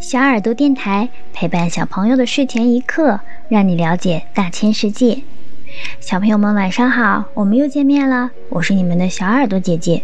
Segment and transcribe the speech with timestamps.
[0.00, 5.22] 小耳朵电台陪伴小朋友的睡前一刻，让你了解大千世界。
[6.00, 10.02] 小朋友们晚上好，我们又见面了，我是你们的小耳朵姐姐。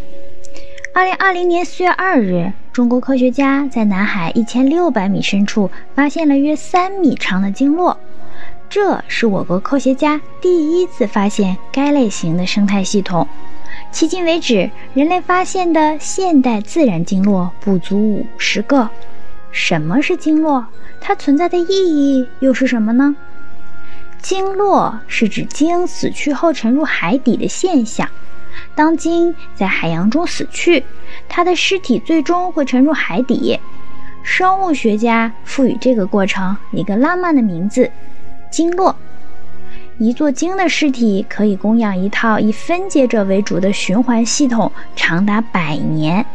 [0.93, 7.97] 二零二零年四月二日，中国科学家在南海一千六百米深处发现了约三米长的鲸落，
[8.69, 13.27] 这是我国科学家第一次发现该类型的生态系统。
[13.91, 18.89] 迄今为止，人类发现的现代自然鲸落不足五十个。
[19.57, 20.65] 什么是鲸落？
[20.99, 23.15] 它存在的意义又是什么呢？
[24.21, 28.05] 鲸落是指鲸死去后沉入海底的现象。
[28.75, 30.83] 当鲸在海洋中死去，
[31.29, 33.57] 它的尸体最终会沉入海底。
[34.23, 37.89] 生物学家赋予这个过程一个浪漫的名字——
[38.51, 38.93] 鲸落。
[39.99, 46.25] 一座鲸的尸体可以供养一套以分解者为主的循环系统，长达百年。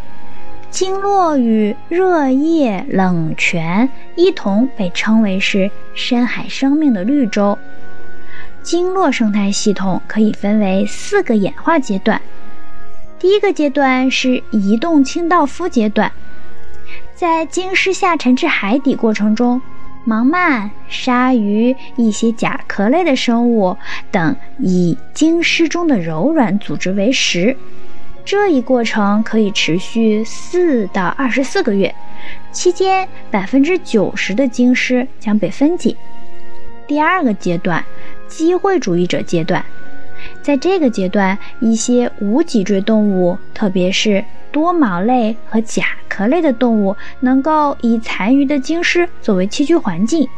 [0.70, 7.58] 鲸落与热液、冷泉一同被称为是深海生命的绿洲。
[8.62, 12.20] 鲸落生态系统可以分为四个演化阶段。
[13.18, 16.12] 第一个阶段是移动清道夫阶段，
[17.14, 19.60] 在鲸尸下沉至海底过程中，
[20.06, 23.76] 盲鳗、鲨鱼、一些甲壳类的生物
[24.10, 27.56] 等以鲸尸中的柔软组织为食。
[28.30, 31.92] 这一过程可以持续四到二十四个月，
[32.52, 35.96] 期间百分之九十的鲸尸将被分解。
[36.86, 37.84] 第二个阶段，
[38.28, 39.64] 机会主义者阶段，
[40.42, 50.28] 在这个阶段，一些无脊椎动物，特别是多毛类和甲壳类的动物，能够以残余的鲸尸作为栖居环境，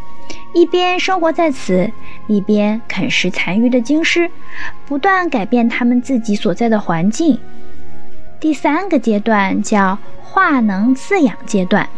[0.54, 1.90] 一边生活在此，
[2.26, 4.30] 一边啃食残余的鲸尸，
[4.86, 7.38] 不断改变它们自己所在的环境。
[8.42, 11.88] 第三个阶段叫化能自养阶段，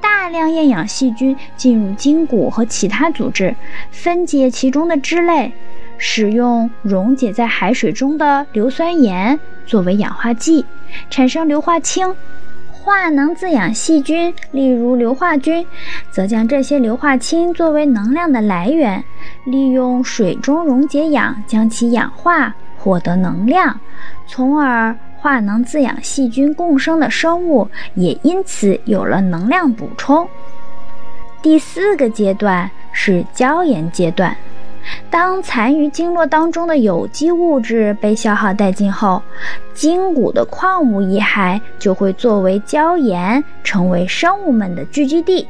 [0.00, 3.54] 大量厌氧细菌进入筋骨和其他组织，
[3.92, 5.52] 分解其中的脂类，
[5.96, 10.66] 使用溶解在海水中的硫酸盐作为氧化剂，
[11.08, 12.16] 产生硫化氢。
[12.72, 15.64] 化能自养细菌，例如硫化菌，
[16.10, 19.04] 则将这些硫化氢作为能量的来源，
[19.44, 23.78] 利用水中溶解氧将其氧化，获得能量，
[24.26, 24.96] 从而。
[25.20, 30.26] 化能自养细菌共生的生物也因此有了能量补充。
[31.42, 34.36] 第四个阶段是礁岩阶段，
[35.10, 39.22] 当残余经络当中的有机物质被消耗殆尽后，
[39.74, 45.46] 筋骨的矿物遗骸就会作为礁岩，成为生物们的聚集地。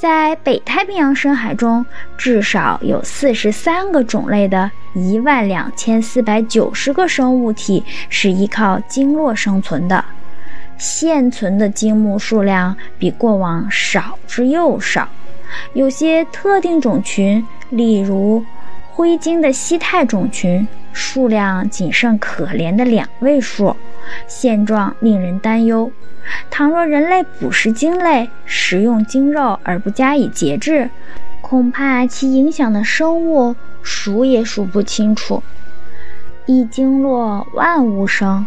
[0.00, 1.84] 在北太平洋深海中，
[2.16, 10.02] 至少有四十三个种类的一万两千四百九十个生物体是依靠鲸落生存的。
[10.78, 15.06] 现存的鲸目数量比过往少之又少，
[15.74, 18.42] 有些特定种群，例如
[18.92, 23.76] 灰鲸的西太种群，数量仅剩可怜的两位数，
[24.26, 25.90] 现状令人担忧。
[26.50, 30.90] 倘若人类捕食鲸类、食用鲸肉而不加以节制，
[31.40, 35.42] 恐怕其影响的生物数也数不清楚。
[36.46, 38.46] 一鲸落万物生，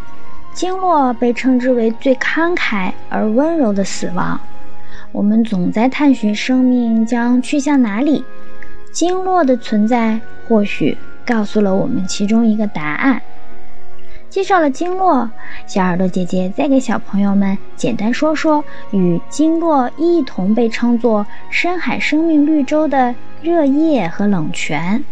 [0.53, 4.39] 鲸落被称之为最慷慨而温柔的死亡。
[5.11, 8.23] 我们总在探寻生命将去向哪里，
[8.91, 13.21] 鲸落的存在或许告诉了我们其中一个答案。
[14.29, 15.29] 介绍了经络，
[15.67, 23.13] 小耳朵姐姐再给小朋友们简单说说与经络一同被称作深海生命绿洲的
[23.43, 25.03] 热液和冷泉。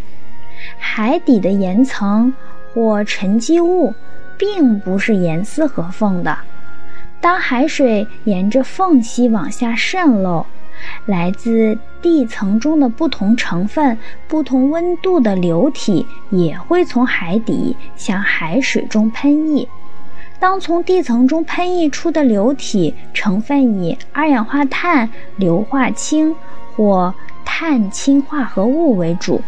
[0.79, 2.33] 海底的岩层
[2.73, 3.93] 或沉积物
[4.37, 6.35] 并不是严丝合缝的，
[7.21, 10.45] 当海水沿着缝隙往下渗漏。
[11.05, 13.95] 来自地层中的不同成分、
[14.27, 19.67] 不同温度的流体也会从海底向海水中喷溢。
[20.39, 26.35] 当从地层中喷溢出的流体成分以二氧化碳、硫化氢
[26.75, 27.13] 或
[27.45, 29.39] 碳氢化合物为主，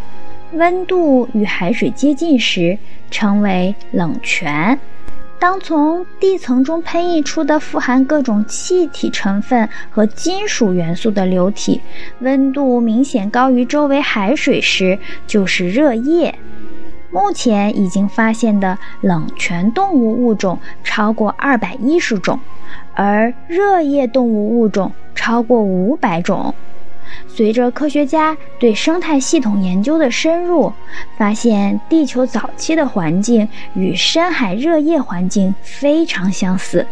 [0.52, 2.78] 温度与海水接近时，
[3.10, 4.80] 称为冷泉。
[5.44, 11.82] 当从地层中喷溢出的富含各种气体成分和金属元素的流体，
[12.20, 14.98] 温度明显高于周围海水时，
[15.28, 16.34] 就是热液。
[17.12, 22.40] 目前已经发现的冷泉动物物种超过二百一十种，
[22.94, 26.56] 而热液动物物种超过五百种。
[27.36, 30.72] 随着科学家对生态系统研究的深入，
[31.18, 36.86] 发现地球早期的环境与深海热液环境非常相似。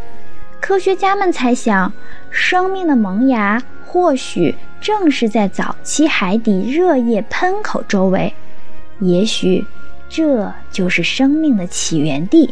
[0.59, 1.93] 科学家们猜想，
[2.31, 8.33] 生命的萌芽或许正是在早期海底热液喷口周围，
[8.99, 9.63] 也许
[10.09, 12.51] 这就是生命的起源地。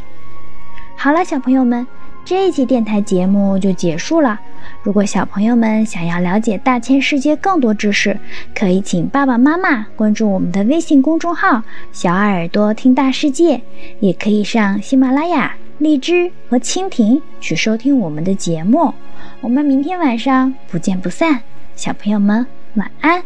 [0.96, 1.88] 好了，小朋友们，
[2.30, 4.40] 这一期电台节目就结束了。
[4.84, 8.16] 如果小朋友们想要了解大千世界更多知识，
[8.54, 13.60] 可以请爸爸妈妈关注我们的微信公众号“小耳朵听大世界”，
[14.00, 18.94] 也可以上喜马拉雅、荔枝和蜻蜓去收听我们的节目。
[19.42, 21.42] 我们明天晚上不见不散，
[21.76, 22.46] 小朋友们
[22.76, 23.24] 晚安。